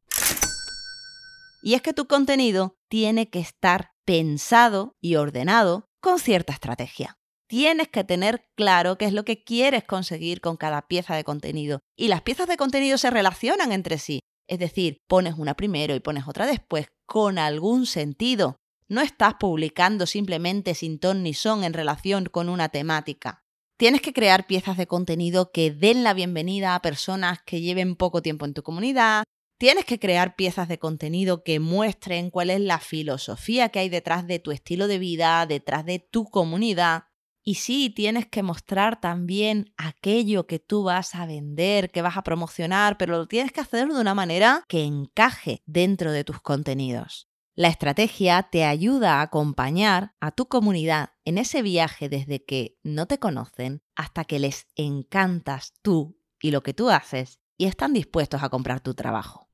Y 1.62 1.74
es 1.74 1.82
que 1.82 1.92
tu 1.92 2.08
contenido 2.08 2.78
tiene 2.88 3.30
que 3.30 3.42
estar 3.42 3.92
pensado 4.06 4.96
y 5.02 5.18
ordenado 5.18 5.90
con 6.00 6.20
cierta 6.20 6.54
estrategia. 6.54 7.18
Tienes 7.50 7.90
que 7.90 8.06
tener 8.06 8.46
claro 8.56 8.98
qué 8.98 9.04
es 9.04 9.12
lo 9.12 9.26
que 9.26 9.44
quieres 9.44 9.84
conseguir 9.84 10.40
con 10.40 10.56
cada 10.56 10.88
pieza 10.88 11.14
de 11.14 11.26
contenido. 11.26 11.82
Y 11.98 12.08
las 12.08 12.22
piezas 12.22 12.48
de 12.48 12.56
contenido 12.56 12.98
se 12.98 13.10
relacionan 13.10 13.74
entre 13.74 13.98
sí. 13.98 14.22
Es 14.48 14.60
decir, 14.60 15.00
pones 15.10 15.34
una 15.38 15.56
primero 15.56 15.94
y 15.94 16.00
pones 16.00 16.26
otra 16.26 16.46
después 16.46 16.88
con 17.06 17.38
algún 17.38 17.86
sentido. 17.86 18.56
No 18.88 19.02
estás 19.02 19.34
publicando 19.34 20.06
simplemente 20.06 20.74
sin 20.74 21.00
ton 21.00 21.22
ni 21.22 21.34
son 21.34 21.66
en 21.66 21.74
relación 21.74 22.28
con 22.28 22.48
una 22.48 22.70
temática. 22.70 23.44
Tienes 23.78 24.02
que 24.02 24.12
crear 24.12 24.48
piezas 24.48 24.76
de 24.76 24.88
contenido 24.88 25.52
que 25.52 25.72
den 25.72 26.04
la 26.04 26.14
bienvenida 26.14 26.74
a 26.74 26.82
personas 26.82 27.40
que 27.46 27.62
lleven 27.62 27.96
poco 27.96 28.22
tiempo 28.22 28.46
en 28.46 28.54
tu 28.54 28.64
comunidad, 28.64 29.24
Tienes 29.60 29.86
que 29.86 29.98
crear 29.98 30.36
piezas 30.36 30.68
de 30.68 30.78
contenido 30.78 31.44
que 31.44 31.60
muestren 31.60 32.30
cuál 32.30 32.52
es 32.52 32.62
la 32.62 32.78
filosofía 32.78 33.70
que 33.70 33.80
hay 33.80 33.90
detrás 33.90 34.28
de 34.28 34.38
tu 34.38 34.52
estilo 34.52 34.88
de 34.88 35.00
vida, 35.00 35.48
detrás 35.48 35.84
de 35.84 35.98
tu 35.98 36.26
comunidad. 36.26 37.06
Y 37.44 37.56
sí, 37.56 37.90
tienes 37.90 38.28
que 38.28 38.44
mostrar 38.44 39.02
también 39.02 39.74
aquello 39.76 40.46
que 40.46 40.60
tú 40.60 40.84
vas 40.84 41.16
a 41.16 41.26
vender, 41.26 41.90
que 41.90 42.04
vas 42.04 42.18
a 42.18 42.22
promocionar, 42.22 43.00
pero 43.00 43.18
lo 43.18 43.28
tienes 43.28 43.52
que 43.52 43.62
hacer 43.62 43.88
de 43.88 44.00
una 44.00 44.14
manera 44.14 44.64
que 44.68 44.84
encaje 44.84 45.64
dentro 45.66 46.12
de 46.12 46.24
tus 46.24 46.40
contenidos. 46.40 47.28
La 47.60 47.70
estrategia 47.70 48.44
te 48.44 48.66
ayuda 48.66 49.16
a 49.16 49.24
acompañar 49.24 50.14
a 50.20 50.30
tu 50.30 50.48
comunidad 50.48 51.14
en 51.26 51.40
ese 51.40 51.64
viaje 51.64 52.08
desde 52.08 52.46
que 52.46 52.78
no 52.84 53.08
te 53.08 53.18
conocen 53.18 53.82
hasta 53.96 54.26
que 54.26 54.38
les 54.38 54.68
encantas 54.76 55.74
tú 55.82 56.20
y 56.40 56.52
lo 56.52 56.62
que 56.62 56.76
tú 56.76 56.92
haces 56.92 57.40
y 57.58 57.66
están 57.66 57.94
dispuestos 57.94 58.44
a 58.44 58.50
comprar 58.50 58.82
tu 58.82 58.94
trabajo. 58.94 59.50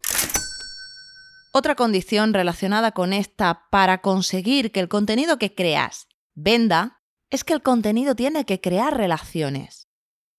Otra 1.53 1.75
condición 1.75 2.33
relacionada 2.33 2.91
con 2.91 3.13
esta 3.13 3.69
para 3.69 4.01
conseguir 4.01 4.73
que 4.73 4.81
el 4.81 4.89
contenido 4.89 5.37
que 5.37 5.55
creas 5.55 6.09
venda 6.35 6.99
es 7.29 7.45
que 7.45 7.53
el 7.53 7.61
contenido 7.61 8.15
tiene 8.15 8.43
que 8.43 8.59
crear 8.59 8.97
relaciones. 8.97 9.87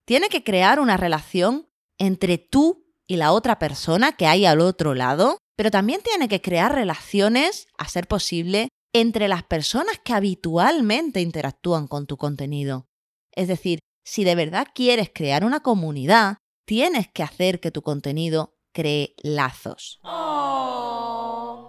Tiene 0.04 0.28
que 0.28 0.44
crear 0.44 0.80
una 0.80 0.99
relación 0.99 1.71
entre 1.97 2.37
tú 2.37 2.85
y 3.06 3.16
la 3.16 3.33
otra 3.33 3.59
persona 3.59 4.12
que 4.12 4.26
hay 4.26 4.44
al 4.44 4.61
otro 4.61 4.94
lado, 4.94 5.38
pero 5.56 5.70
también 5.70 6.00
tiene 6.02 6.28
que 6.28 6.40
crear 6.40 6.75
relaciones, 6.75 7.66
a 7.78 7.88
ser 7.88 8.06
posible, 8.08 8.68
entre 8.92 9.28
las 9.28 9.42
personas 9.42 9.99
que 10.04 10.12
habitualmente 10.12 11.20
interactúan 11.20 11.87
con 11.88 12.06
tu 12.06 12.16
contenido. 12.16 12.88
Es 13.32 13.49
decir, 13.49 13.80
si 14.04 14.25
de 14.25 14.34
verdad 14.34 14.68
quieres 14.75 15.11
crear 15.12 15.44
una 15.44 15.61
comunidad, 15.61 16.38
tienes 16.64 17.08
que 17.08 17.23
hacer 17.23 17.61
que 17.61 17.70
tu 17.70 17.82
contenido 17.82 18.56
cree 18.73 19.14
lazos. 19.23 20.00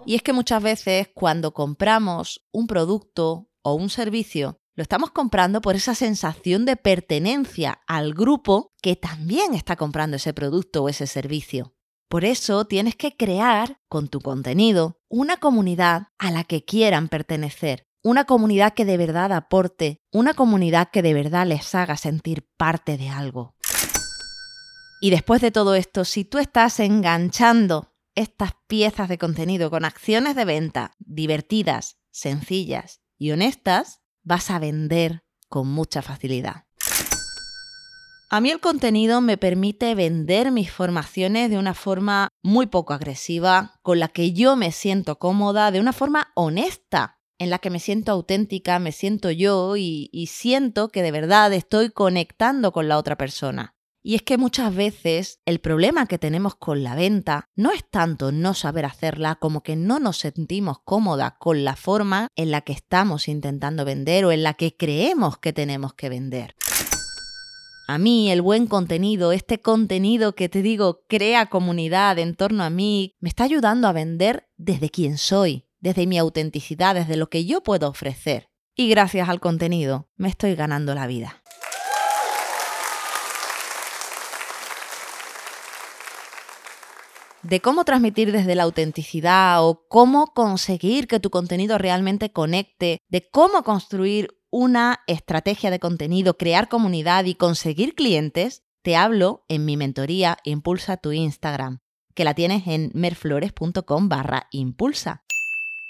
Y 0.06 0.14
es 0.14 0.22
que 0.22 0.32
muchas 0.32 0.62
veces 0.62 1.08
cuando 1.14 1.52
compramos 1.52 2.46
un 2.52 2.66
producto 2.66 3.50
o 3.62 3.74
un 3.74 3.90
servicio, 3.90 4.58
lo 4.74 4.82
estamos 4.82 5.10
comprando 5.10 5.60
por 5.60 5.74
esa 5.74 5.94
sensación 5.94 6.66
de 6.66 6.76
pertenencia 6.76 7.80
al 7.86 8.12
grupo 8.12 8.72
que 8.82 8.94
también 8.94 9.54
está 9.54 9.74
comprando 9.74 10.16
ese 10.16 10.34
producto 10.34 10.84
o 10.84 10.88
ese 10.88 11.06
servicio. 11.06 11.75
Por 12.08 12.24
eso 12.24 12.64
tienes 12.66 12.94
que 12.94 13.16
crear 13.16 13.80
con 13.88 14.08
tu 14.08 14.20
contenido 14.20 15.00
una 15.08 15.38
comunidad 15.38 16.08
a 16.18 16.30
la 16.30 16.44
que 16.44 16.64
quieran 16.64 17.08
pertenecer, 17.08 17.88
una 18.02 18.24
comunidad 18.24 18.74
que 18.74 18.84
de 18.84 18.96
verdad 18.96 19.32
aporte, 19.32 20.00
una 20.12 20.34
comunidad 20.34 20.90
que 20.92 21.02
de 21.02 21.14
verdad 21.14 21.46
les 21.46 21.74
haga 21.74 21.96
sentir 21.96 22.48
parte 22.56 22.96
de 22.96 23.08
algo. 23.08 23.56
Y 25.00 25.10
después 25.10 25.40
de 25.40 25.50
todo 25.50 25.74
esto, 25.74 26.04
si 26.04 26.24
tú 26.24 26.38
estás 26.38 26.78
enganchando 26.78 27.92
estas 28.14 28.52
piezas 28.68 29.08
de 29.08 29.18
contenido 29.18 29.68
con 29.68 29.84
acciones 29.84 30.36
de 30.36 30.44
venta 30.44 30.92
divertidas, 30.98 31.98
sencillas 32.12 33.00
y 33.18 33.32
honestas, 33.32 34.00
vas 34.22 34.50
a 34.50 34.60
vender 34.60 35.24
con 35.48 35.68
mucha 35.68 36.02
facilidad. 36.02 36.65
A 38.28 38.40
mí 38.40 38.50
el 38.50 38.58
contenido 38.58 39.20
me 39.20 39.36
permite 39.36 39.94
vender 39.94 40.50
mis 40.50 40.72
formaciones 40.72 41.48
de 41.48 41.58
una 41.58 41.74
forma 41.74 42.28
muy 42.42 42.66
poco 42.66 42.92
agresiva, 42.92 43.78
con 43.82 44.00
la 44.00 44.08
que 44.08 44.32
yo 44.32 44.56
me 44.56 44.72
siento 44.72 45.20
cómoda, 45.20 45.70
de 45.70 45.78
una 45.78 45.92
forma 45.92 46.32
honesta, 46.34 47.20
en 47.38 47.50
la 47.50 47.60
que 47.60 47.70
me 47.70 47.78
siento 47.78 48.10
auténtica, 48.10 48.80
me 48.80 48.90
siento 48.90 49.30
yo 49.30 49.76
y, 49.76 50.28
siento 50.28 50.88
que 50.88 51.02
de 51.02 51.12
verdad 51.12 51.52
estoy 51.52 51.90
conectando 51.90 52.72
con 52.72 52.88
la 52.88 52.98
otra 52.98 53.16
persona. 53.16 53.74
Y 54.02 54.16
es 54.16 54.22
que 54.22 54.38
muchas 54.38 54.74
veces 54.74 55.40
el 55.46 55.60
problema 55.60 56.06
que 56.06 56.18
tenemos 56.18 56.56
con 56.56 56.82
la 56.82 56.96
venta 56.96 57.48
no 57.54 57.70
es 57.70 57.88
tanto 57.88 58.32
no 58.32 58.54
saber 58.54 58.86
hacerla 58.86 59.36
como 59.36 59.62
que 59.62 59.76
no 59.76 60.00
nos 60.00 60.18
sentimos 60.18 60.78
cómoda 60.84 61.36
con 61.38 61.64
la 61.64 61.76
forma 61.76 62.28
en 62.34 62.50
la 62.50 62.60
que 62.62 62.72
estamos 62.72 63.28
intentando 63.28 63.84
vender 63.84 64.24
o 64.24 64.32
en 64.32 64.42
la 64.42 64.54
que 64.54 64.76
creemos 64.76 65.38
que 65.38 65.52
tenemos 65.52 65.94
que 65.94 66.08
vender. 66.08 66.54
A 67.88 67.98
mí 67.98 68.32
el 68.32 68.42
buen 68.42 68.66
contenido, 68.66 69.30
este 69.30 69.60
contenido 69.60 70.34
que 70.34 70.48
te 70.48 70.60
digo 70.60 71.04
crea 71.08 71.46
comunidad 71.46 72.18
en 72.18 72.34
torno 72.34 72.64
a 72.64 72.70
mí, 72.70 73.14
me 73.20 73.28
está 73.28 73.44
ayudando 73.44 73.86
a 73.86 73.92
vender 73.92 74.48
desde 74.56 74.90
quien 74.90 75.18
soy, 75.18 75.66
desde 75.78 76.08
mi 76.08 76.18
autenticidad, 76.18 76.96
desde 76.96 77.16
lo 77.16 77.28
que 77.30 77.44
yo 77.44 77.62
puedo 77.62 77.88
ofrecer. 77.88 78.48
Y 78.74 78.88
gracias 78.88 79.28
al 79.28 79.38
contenido 79.38 80.08
me 80.16 80.28
estoy 80.28 80.56
ganando 80.56 80.94
la 80.96 81.06
vida. 81.06 81.42
De 87.48 87.60
cómo 87.60 87.84
transmitir 87.84 88.32
desde 88.32 88.56
la 88.56 88.64
autenticidad 88.64 89.64
o 89.64 89.86
cómo 89.88 90.28
conseguir 90.34 91.06
que 91.06 91.20
tu 91.20 91.30
contenido 91.30 91.78
realmente 91.78 92.32
conecte, 92.32 92.98
de 93.08 93.28
cómo 93.30 93.62
construir 93.62 94.36
una 94.50 95.00
estrategia 95.06 95.70
de 95.70 95.78
contenido, 95.78 96.36
crear 96.36 96.68
comunidad 96.68 97.24
y 97.24 97.34
conseguir 97.34 97.94
clientes, 97.94 98.62
te 98.82 98.96
hablo 98.96 99.44
en 99.48 99.64
mi 99.64 99.76
mentoría 99.76 100.38
Impulsa 100.44 100.96
tu 100.96 101.12
Instagram, 101.12 101.78
que 102.14 102.24
la 102.24 102.34
tienes 102.34 102.66
en 102.66 102.90
merflores.com 102.94 104.08
barra 104.08 104.48
impulsa. 104.50 105.22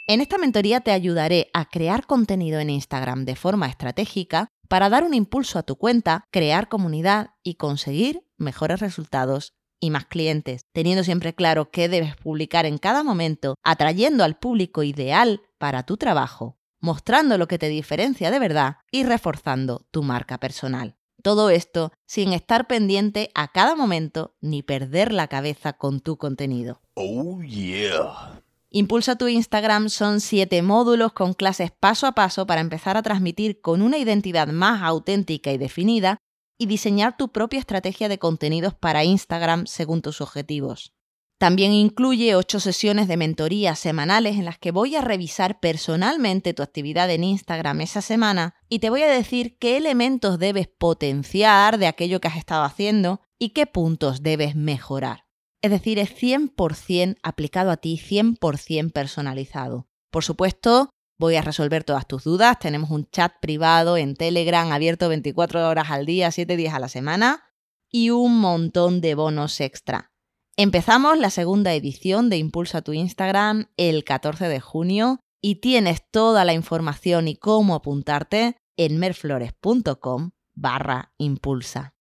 En 0.09 0.21
esta 0.21 0.39
mentoría 0.39 0.81
te 0.81 0.93
ayudaré 0.93 1.49
a 1.53 1.65
crear 1.65 2.07
contenido 2.07 2.61
en 2.61 2.71
Instagram 2.71 3.25
de 3.25 3.35
forma 3.35 3.67
estratégica 3.67 4.49
para 4.69 4.89
dar 4.89 5.05
un 5.05 5.15
impulso 5.15 5.59
a 5.59 5.63
tu 5.63 5.77
cuenta, 5.77 6.25
crear 6.31 6.69
comunidad 6.69 7.31
y 7.43 7.55
conseguir 7.55 8.23
mejores 8.37 8.81
resultados 8.81 9.55
y 9.81 9.91
más 9.91 10.07
clientes, 10.07 10.67
teniendo 10.73 11.05
siempre 11.05 11.35
claro 11.35 11.71
qué 11.71 11.89
debes 11.89 12.17
publicar 12.17 12.67
en 12.67 12.79
cada 12.79 13.03
momento, 13.03 13.55
atrayendo 13.63 14.25
al 14.25 14.39
público 14.39 14.83
ideal 14.83 15.43
para 15.59 15.85
tu 15.85 15.97
trabajo, 15.97 16.59
mostrando 16.81 17.39
lo 17.39 17.49
que 17.49 17.59
te 17.59 17.69
diferencia 17.69 18.31
de 18.31 18.39
verdad 18.39 18.77
y 18.91 19.05
reforzando 19.05 19.87
tu 19.91 20.03
marca 20.03 20.39
personal. 20.39 20.97
Todo 21.23 21.51
esto 21.51 21.93
sin 22.07 22.33
estar 22.33 22.67
pendiente 22.67 23.31
a 23.35 23.49
cada 23.49 23.75
momento 23.75 24.37
ni 24.41 24.63
perder 24.63 25.13
la 25.13 25.27
cabeza 25.27 25.73
con 25.73 26.01
tu 26.01 26.19
contenido. 26.19 26.81
Oh 26.95 27.43
yeah. 27.43 28.41
Impulsa 28.71 29.17
tu 29.17 29.27
Instagram 29.27 29.89
son 29.89 30.21
siete 30.21 30.61
módulos 30.61 31.13
con 31.13 31.35
clases 31.35 31.71
paso 31.71 32.07
a 32.07 32.13
paso 32.13 32.47
para 32.47 32.61
empezar 32.61 32.97
a 32.97 33.03
transmitir 33.03 33.61
con 33.61 33.81
una 33.81 33.97
identidad 33.97 34.49
más 34.49 34.83
auténtica 34.83 35.51
y 35.51 35.59
definida 35.59 36.19
y 36.59 36.67
diseñar 36.67 37.17
tu 37.17 37.29
propia 37.29 37.59
estrategia 37.59 38.09
de 38.09 38.19
contenidos 38.19 38.75
para 38.75 39.05
Instagram 39.05 39.67
según 39.67 40.03
tus 40.03 40.21
objetivos. 40.21 40.97
También 41.39 41.73
incluye 41.73 42.35
ocho 42.35 42.61
sesiones 42.61 43.09
de 43.09 43.19
mentoría 43.19 43.75
semanales 43.75 44.37
en 44.37 44.47
las 44.47 44.59
que 44.59 44.71
voy 44.71 44.97
a 44.97 45.03
revisar 45.03 45.61
personalmente 45.61 46.55
tu 46.55 46.63
actividad 46.63 47.11
en 47.11 47.25
Instagram 47.25 47.83
esa 47.83 48.01
semana 48.01 48.55
y 48.71 48.79
te 48.79 48.89
voy 48.89 49.03
a 49.03 49.11
decir 49.11 49.59
qué 49.59 49.77
elementos 49.77 50.39
debes 50.39 50.67
potenciar 50.67 51.77
de 51.77 51.89
aquello 51.89 52.21
que 52.21 52.29
has 52.29 52.39
estado 52.39 52.65
haciendo 52.65 53.21
y 53.39 53.51
qué 53.51 53.67
puntos 53.67 54.23
debes 54.23 54.57
mejorar. 54.57 55.27
Es 55.61 55.71
decir, 55.71 55.99
es 55.99 56.11
100% 56.11 57.19
aplicado 57.23 57.71
a 57.71 57.77
ti, 57.77 58.01
100% 58.03 58.93
personalizado. 58.93 59.89
Por 60.11 60.25
supuesto, 60.25 60.89
Voy 61.19 61.37
a 61.37 61.43
resolver 61.43 61.83
todas 61.83 62.07
tus 62.07 62.25
dudas. 62.25 62.59
Tenemos 62.59 62.91
un 62.91 63.09
chat 63.11 63.33
privado 63.41 63.97
en 63.97 64.17
Telegram 64.17 64.71
abierto 64.71 65.09
24 65.09 65.69
horas 65.69 65.91
al 65.91 66.05
día, 66.05 66.31
7 66.31 66.57
días 66.57 66.75
a 66.75 66.79
la 66.79 66.89
semana 66.89 67.45
y 67.91 68.11
un 68.11 68.39
montón 68.39 69.01
de 69.01 69.15
bonos 69.15 69.61
extra. 69.61 70.13
Empezamos 70.57 71.19
la 71.19 71.31
segunda 71.31 71.73
edición 71.75 72.29
de 72.29 72.37
Impulsa 72.37 72.83
tu 72.83 72.93
Instagram 72.93 73.71
el 73.77 74.05
14 74.05 74.49
de 74.49 74.61
junio 74.61 75.21
y 75.41 75.57
tienes 75.57 76.03
toda 76.11 76.45
la 76.45 76.53
información 76.53 77.29
y 77.29 77.37
cómo 77.37 77.75
apuntarte 77.75 78.57
en 78.77 78.99
merflores.com 78.99 80.31
barra 80.55 81.13
impulsa. 81.19 81.95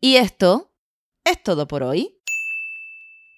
Y 0.00 0.16
esto 0.16 0.72
es 1.24 1.42
todo 1.42 1.66
por 1.66 1.82
hoy. 1.82 2.17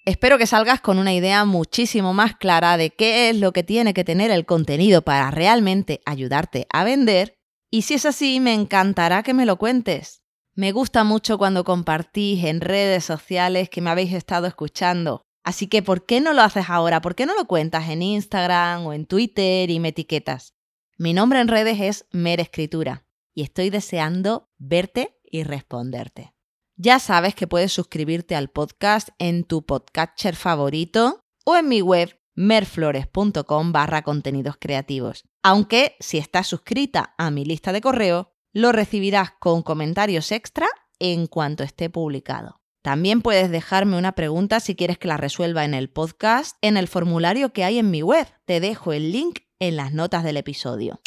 Espero 0.03 0.39
que 0.39 0.47
salgas 0.47 0.81
con 0.81 0.97
una 0.97 1.13
idea 1.13 1.45
muchísimo 1.45 2.11
más 2.11 2.35
clara 2.35 2.75
de 2.75 2.89
qué 2.89 3.29
es 3.29 3.37
lo 3.37 3.53
que 3.53 3.61
tiene 3.61 3.93
que 3.93 4.03
tener 4.03 4.31
el 4.31 4.47
contenido 4.47 5.03
para 5.03 5.29
realmente 5.29 6.01
ayudarte 6.05 6.65
a 6.73 6.83
vender 6.83 7.37
y 7.69 7.83
si 7.83 7.93
es 7.93 8.07
así 8.07 8.39
me 8.39 8.55
encantará 8.55 9.21
que 9.21 9.35
me 9.35 9.45
lo 9.45 9.57
cuentes. 9.57 10.23
Me 10.55 10.71
gusta 10.71 11.03
mucho 11.03 11.37
cuando 11.37 11.63
compartís 11.63 12.43
en 12.45 12.61
redes 12.61 13.05
sociales 13.05 13.69
que 13.69 13.81
me 13.81 13.91
habéis 13.91 14.13
estado 14.13 14.47
escuchando. 14.47 15.21
Así 15.43 15.67
que, 15.67 15.83
¿por 15.83 16.05
qué 16.05 16.19
no 16.19 16.33
lo 16.33 16.41
haces 16.41 16.65
ahora? 16.67 17.01
¿Por 17.01 17.13
qué 17.13 17.27
no 17.27 17.35
lo 17.35 17.45
cuentas 17.45 17.87
en 17.89 18.01
Instagram 18.01 18.85
o 18.87 18.93
en 18.93 19.05
Twitter 19.05 19.69
y 19.69 19.79
me 19.79 19.89
etiquetas? 19.89 20.55
Mi 20.97 21.13
nombre 21.13 21.39
en 21.39 21.47
redes 21.47 21.79
es 21.79 22.05
Mer 22.11 22.39
Escritura 22.39 23.05
y 23.33 23.43
estoy 23.43 23.69
deseando 23.69 24.49
verte 24.57 25.19
y 25.23 25.43
responderte. 25.43 26.33
Ya 26.83 26.97
sabes 26.97 27.35
que 27.35 27.45
puedes 27.45 27.71
suscribirte 27.71 28.35
al 28.35 28.49
podcast 28.49 29.09
en 29.19 29.43
tu 29.43 29.63
podcatcher 29.63 30.35
favorito 30.35 31.23
o 31.45 31.55
en 31.55 31.67
mi 31.67 31.79
web 31.83 32.19
merflores.com 32.33 33.71
barra 33.71 34.01
contenidos 34.01 34.55
creativos. 34.59 35.25
Aunque 35.43 35.95
si 35.99 36.17
estás 36.17 36.47
suscrita 36.47 37.13
a 37.19 37.29
mi 37.29 37.45
lista 37.45 37.71
de 37.71 37.81
correo, 37.81 38.33
lo 38.51 38.71
recibirás 38.71 39.29
con 39.39 39.61
comentarios 39.61 40.31
extra 40.31 40.65
en 40.97 41.27
cuanto 41.27 41.63
esté 41.63 41.91
publicado. 41.91 42.61
También 42.81 43.21
puedes 43.21 43.51
dejarme 43.51 43.95
una 43.95 44.13
pregunta 44.13 44.59
si 44.59 44.75
quieres 44.75 44.97
que 44.97 45.07
la 45.07 45.17
resuelva 45.17 45.65
en 45.65 45.75
el 45.75 45.87
podcast 45.87 46.57
en 46.61 46.77
el 46.77 46.87
formulario 46.87 47.53
que 47.53 47.63
hay 47.63 47.77
en 47.77 47.91
mi 47.91 48.01
web. 48.01 48.25
Te 48.45 48.59
dejo 48.59 48.91
el 48.91 49.11
link 49.11 49.41
en 49.59 49.75
las 49.75 49.93
notas 49.93 50.23
del 50.23 50.37
episodio. 50.37 50.99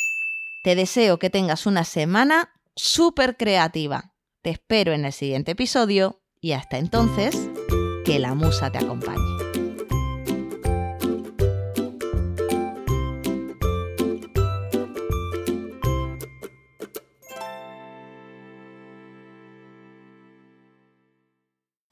Te 0.62 0.76
deseo 0.76 1.18
que 1.18 1.30
tengas 1.30 1.66
una 1.66 1.82
semana 1.82 2.52
súper 2.76 3.36
creativa. 3.36 4.13
Te 4.44 4.50
espero 4.50 4.92
en 4.92 5.06
el 5.06 5.12
siguiente 5.14 5.52
episodio 5.52 6.20
y 6.38 6.52
hasta 6.52 6.76
entonces, 6.76 7.48
que 8.04 8.18
la 8.18 8.34
musa 8.34 8.70
te 8.70 8.76
acompañe. 8.76 9.18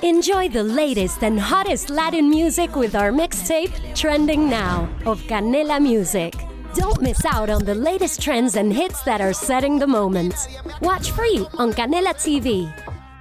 Enjoy 0.02 0.50
the 0.50 0.62
latest 0.62 1.22
and 1.22 1.40
hottest 1.40 1.88
Latin 1.88 2.28
music 2.28 2.76
with 2.76 2.94
our 2.94 3.10
mixtape, 3.10 3.72
Trending 3.94 4.50
Now, 4.50 4.90
of 5.06 5.22
Canela 5.22 5.80
Music. 5.80 6.34
Don't 6.74 7.02
miss 7.02 7.24
out 7.26 7.50
on 7.50 7.64
the 7.64 7.74
latest 7.74 8.22
trends 8.22 8.56
and 8.56 8.72
hits 8.72 9.02
that 9.02 9.20
are 9.20 9.34
setting 9.34 9.78
the 9.78 9.86
moment. 9.86 10.48
Watch 10.80 11.10
free 11.10 11.46
on 11.58 11.72
Canela 11.72 12.14
TV. 12.14 12.72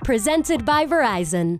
Presented 0.03 0.65
by 0.65 0.85
Verizon. 0.85 1.59